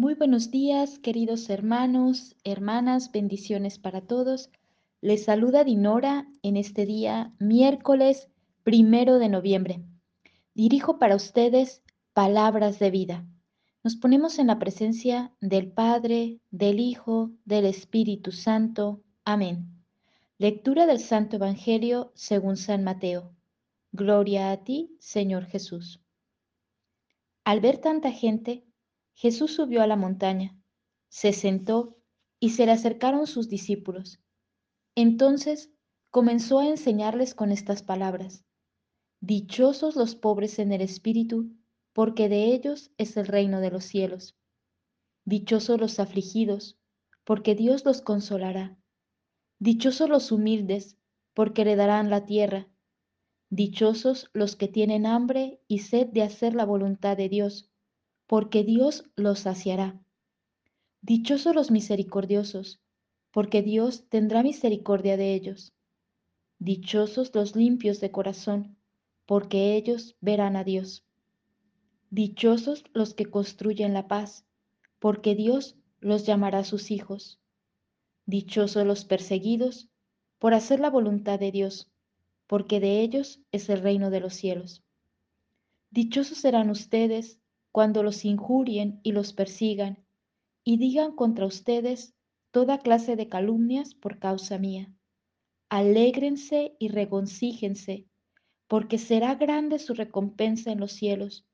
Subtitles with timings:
[0.00, 4.48] Muy buenos días, queridos hermanos, hermanas, bendiciones para todos.
[5.02, 8.30] Les saluda Dinora en este día, miércoles
[8.62, 9.84] primero de noviembre.
[10.54, 11.82] Dirijo para ustedes
[12.14, 13.26] palabras de vida.
[13.84, 19.02] Nos ponemos en la presencia del Padre, del Hijo, del Espíritu Santo.
[19.26, 19.84] Amén.
[20.38, 23.34] Lectura del Santo Evangelio según San Mateo.
[23.92, 26.00] Gloria a ti, Señor Jesús.
[27.44, 28.64] Al ver tanta gente,
[29.20, 30.58] Jesús subió a la montaña,
[31.10, 31.98] se sentó
[32.38, 34.18] y se le acercaron sus discípulos.
[34.94, 35.70] Entonces
[36.08, 38.46] comenzó a enseñarles con estas palabras.
[39.20, 41.54] Dichosos los pobres en el espíritu,
[41.92, 44.38] porque de ellos es el reino de los cielos.
[45.26, 46.78] Dichosos los afligidos,
[47.24, 48.78] porque Dios los consolará.
[49.58, 50.96] Dichosos los humildes,
[51.34, 52.70] porque heredarán la tierra.
[53.50, 57.69] Dichosos los que tienen hambre y sed de hacer la voluntad de Dios,
[58.30, 60.00] porque Dios los saciará.
[61.02, 62.80] Dichosos los misericordiosos,
[63.32, 65.74] porque Dios tendrá misericordia de ellos.
[66.60, 68.76] Dichosos los limpios de corazón,
[69.26, 71.04] porque ellos verán a Dios.
[72.10, 74.46] Dichosos los que construyen la paz,
[75.00, 77.40] porque Dios los llamará sus hijos.
[78.26, 79.88] Dichosos los perseguidos
[80.38, 81.90] por hacer la voluntad de Dios,
[82.46, 84.84] porque de ellos es el reino de los cielos.
[85.90, 87.40] Dichosos serán ustedes
[87.72, 90.04] cuando los injurien y los persigan,
[90.64, 92.14] y digan contra ustedes
[92.50, 94.92] toda clase de calumnias por causa mía.
[95.68, 98.06] Alégrense y regoncíjense,
[98.66, 101.46] porque será grande su recompensa en los cielos,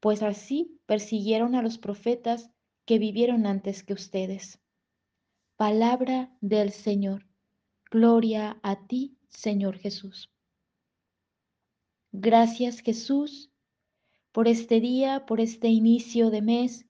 [0.00, 2.50] pues así persiguieron a los profetas
[2.84, 4.60] que vivieron antes que ustedes.
[5.56, 7.26] Palabra del Señor.
[7.90, 10.30] Gloria a ti, Señor Jesús.
[12.12, 13.47] Gracias Jesús
[14.32, 16.86] por este día, por este inicio de mes,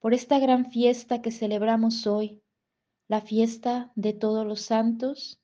[0.00, 2.42] por esta gran fiesta que celebramos hoy,
[3.08, 5.40] la fiesta de todos los santos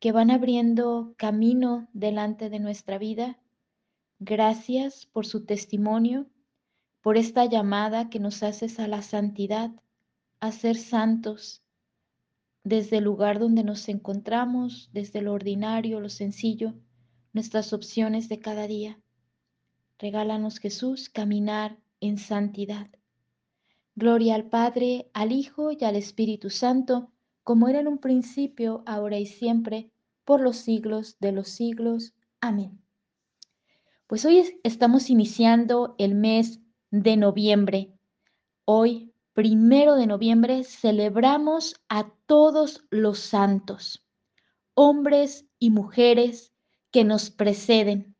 [0.00, 3.38] que van abriendo camino delante de nuestra vida.
[4.18, 6.26] Gracias por su testimonio,
[7.00, 9.70] por esta llamada que nos haces a la santidad,
[10.40, 11.62] a ser santos,
[12.64, 16.74] desde el lugar donde nos encontramos, desde lo ordinario, lo sencillo,
[17.32, 18.98] nuestras opciones de cada día.
[19.98, 22.88] Regálanos Jesús caminar en santidad.
[23.94, 27.12] Gloria al Padre, al Hijo y al Espíritu Santo,
[27.44, 29.90] como era en un principio, ahora y siempre,
[30.24, 32.14] por los siglos de los siglos.
[32.40, 32.80] Amén.
[34.08, 37.92] Pues hoy estamos iniciando el mes de noviembre.
[38.64, 44.04] Hoy, primero de noviembre, celebramos a todos los santos,
[44.74, 46.52] hombres y mujeres
[46.90, 48.13] que nos preceden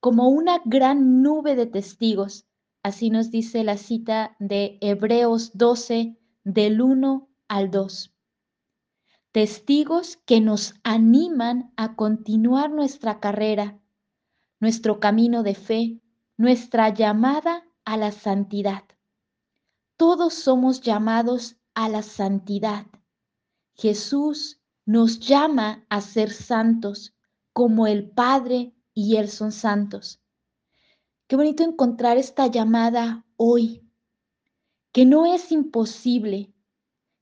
[0.00, 2.46] como una gran nube de testigos.
[2.82, 8.14] Así nos dice la cita de Hebreos 12, del 1 al 2.
[9.32, 13.78] Testigos que nos animan a continuar nuestra carrera,
[14.58, 16.00] nuestro camino de fe,
[16.36, 18.84] nuestra llamada a la santidad.
[19.96, 22.86] Todos somos llamados a la santidad.
[23.74, 27.14] Jesús nos llama a ser santos
[27.52, 30.20] como el Padre y Él son santos.
[31.26, 33.88] Qué bonito encontrar esta llamada hoy,
[34.92, 36.52] que no es imposible,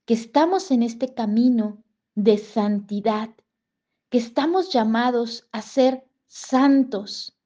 [0.06, 1.84] que estamos en este camino
[2.14, 3.30] de santidad,
[4.08, 7.36] que estamos llamados a ser santos,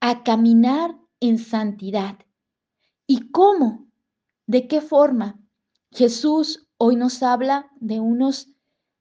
[0.00, 2.18] a caminar en santidad.
[3.06, 3.86] ¿Y cómo?
[4.46, 5.38] ¿De qué forma?
[5.92, 8.48] Jesús hoy nos habla de unos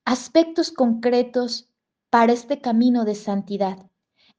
[0.05, 1.67] aspectos concretos
[2.09, 3.89] para este camino de santidad.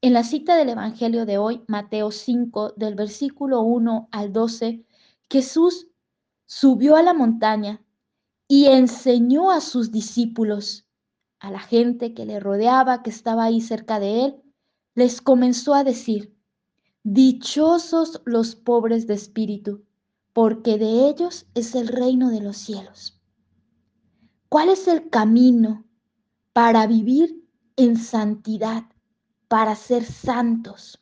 [0.07, 4.87] En la cita del Evangelio de hoy, Mateo 5, del versículo 1 al 12,
[5.29, 5.89] Jesús
[6.45, 7.83] subió a la montaña
[8.47, 10.87] y enseñó a sus discípulos,
[11.41, 14.43] a la gente que le rodeaba, que estaba ahí cerca de él,
[14.95, 16.39] les comenzó a decir,
[17.03, 19.83] Dichosos los pobres de espíritu,
[20.33, 23.21] porque de ellos es el reino de los cielos.
[24.49, 25.85] ¿Cuál es el camino
[26.53, 27.45] para vivir
[27.75, 28.85] en santidad?
[29.49, 31.01] Para ser santos.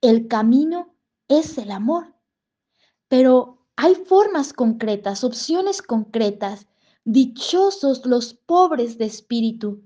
[0.00, 0.94] El camino
[1.28, 2.14] es el amor,
[3.08, 6.66] pero hay formas concretas, opciones concretas.
[7.04, 9.82] Dichosos los pobres de espíritu,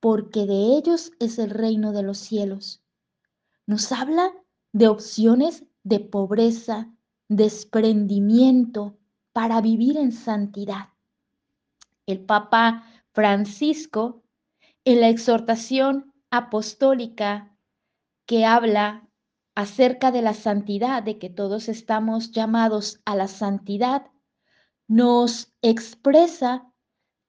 [0.00, 2.82] porque de ellos es el reino de los cielos.
[3.66, 4.32] Nos habla
[4.72, 6.92] de opciones de pobreza,
[7.28, 8.98] desprendimiento
[9.32, 10.90] para vivir en santidad.
[12.06, 14.22] El Papa Francisco,
[14.84, 17.54] en la exhortación apostólica
[18.26, 19.08] que habla
[19.54, 24.06] acerca de la santidad, de que todos estamos llamados a la santidad,
[24.86, 26.70] nos expresa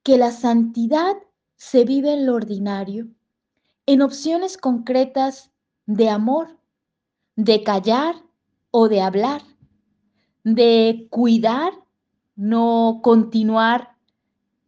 [0.04, 1.16] que la santidad
[1.56, 3.08] se vive en lo ordinario,
[3.86, 5.52] en opciones concretas
[5.86, 6.58] de amor,
[7.36, 8.16] de callar
[8.72, 9.42] o de hablar,
[10.44, 11.74] de cuidar,
[12.36, 13.96] no continuar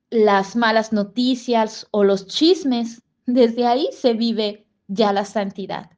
[0.10, 3.02] las malas noticias o los chismes.
[3.26, 5.92] Desde ahí se vive ya la santidad.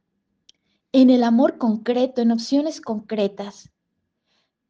[0.92, 3.72] En el amor concreto, en opciones concretas.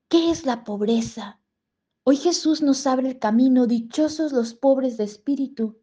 [0.07, 1.39] ¿Qué es la pobreza?
[2.03, 5.79] Hoy Jesús nos abre el camino, dichosos los pobres de espíritu.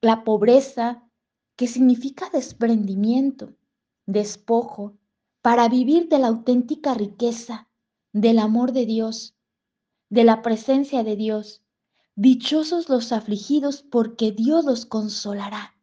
[0.00, 1.02] La pobreza
[1.56, 3.54] que significa desprendimiento,
[4.06, 4.96] despojo,
[5.42, 7.68] para vivir de la auténtica riqueza,
[8.12, 9.34] del amor de Dios,
[10.08, 11.63] de la presencia de Dios.
[12.16, 15.74] Dichosos los afligidos porque Dios los consolará.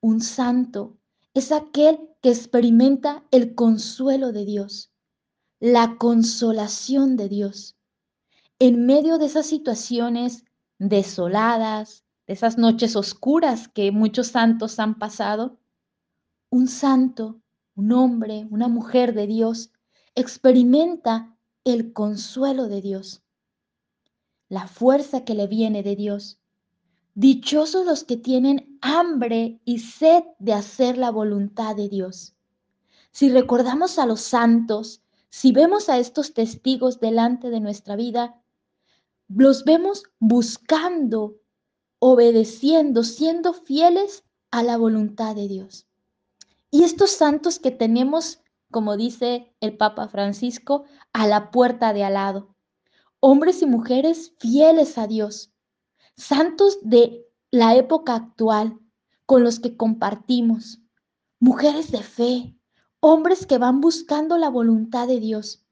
[0.00, 0.98] Un santo
[1.34, 4.90] es aquel que experimenta el consuelo de Dios,
[5.60, 7.76] la consolación de Dios.
[8.58, 10.44] En medio de esas situaciones
[10.80, 15.60] desoladas, de esas noches oscuras que muchos santos han pasado,
[16.50, 17.40] un santo,
[17.76, 19.70] un hombre, una mujer de Dios,
[20.16, 23.22] experimenta el consuelo de Dios,
[24.48, 26.38] la fuerza que le viene de Dios.
[27.14, 32.34] Dichosos los que tienen hambre y sed de hacer la voluntad de Dios.
[33.10, 38.40] Si recordamos a los santos, si vemos a estos testigos delante de nuestra vida,
[39.28, 41.36] los vemos buscando,
[41.98, 45.86] obedeciendo, siendo fieles a la voluntad de Dios.
[46.70, 48.40] Y estos santos que tenemos,
[48.70, 52.54] como dice el Papa Francisco, a la puerta de al lado,
[53.20, 55.52] hombres y mujeres fieles a Dios,
[56.16, 58.78] santos de la época actual
[59.26, 60.80] con los que compartimos,
[61.40, 62.56] mujeres de fe,
[63.00, 65.64] hombres que van buscando la voluntad de Dios.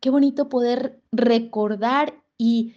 [0.00, 2.74] Qué bonito poder recordar y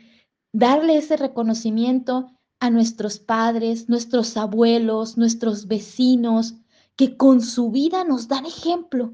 [0.51, 6.55] darle ese reconocimiento a nuestros padres, nuestros abuelos, nuestros vecinos,
[6.95, 9.13] que con su vida nos dan ejemplo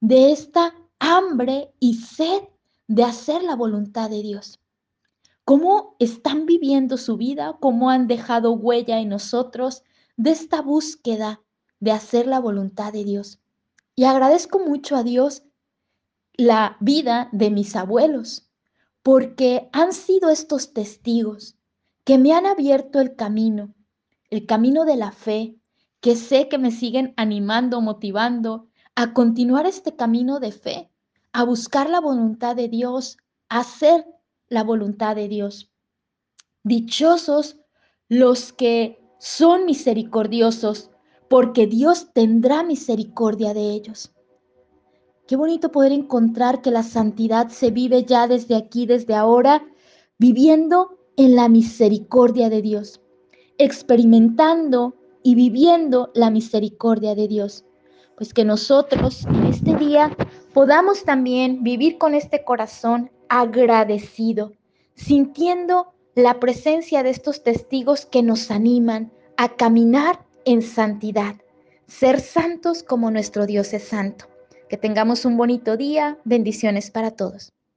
[0.00, 2.42] de esta hambre y sed
[2.86, 4.60] de hacer la voluntad de Dios.
[5.44, 7.56] ¿Cómo están viviendo su vida?
[7.60, 9.82] ¿Cómo han dejado huella en nosotros
[10.16, 11.42] de esta búsqueda
[11.80, 13.40] de hacer la voluntad de Dios?
[13.94, 15.44] Y agradezco mucho a Dios
[16.32, 18.50] la vida de mis abuelos,
[19.02, 21.56] porque han sido estos testigos
[22.04, 23.74] que me han abierto el camino,
[24.30, 25.56] el camino de la fe,
[26.00, 30.90] que sé que me siguen animando, motivando a continuar este camino de fe,
[31.34, 34.06] a buscar la voluntad de Dios, a hacer
[34.48, 35.68] la voluntad de Dios.
[36.62, 37.58] Dichosos
[38.08, 40.90] los que son misericordiosos,
[41.28, 44.12] porque Dios tendrá misericordia de ellos.
[45.26, 49.66] Qué bonito poder encontrar que la santidad se vive ya desde aquí, desde ahora,
[50.18, 53.00] viviendo en la misericordia de Dios,
[53.58, 54.94] experimentando
[55.24, 57.64] y viviendo la misericordia de Dios.
[58.16, 60.16] Pues que nosotros en este día
[60.54, 64.52] podamos también vivir con este corazón agradecido,
[64.94, 71.34] sintiendo la presencia de estos testigos que nos animan a caminar en santidad,
[71.88, 74.26] ser santos como nuestro Dios es santo.
[74.68, 77.52] Que tengamos un bonito día, bendiciones para todos.